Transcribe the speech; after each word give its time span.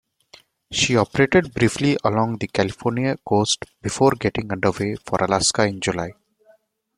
She 0.71 0.97
operated 0.97 1.53
briefly 1.53 1.95
along 2.03 2.37
the 2.39 2.47
California 2.47 3.17
coast 3.23 3.65
before 3.83 4.13
getting 4.19 4.51
underway 4.51 4.95
for 4.95 5.19
Alaska 5.23 5.67
in 5.67 5.79
July. 5.79 6.13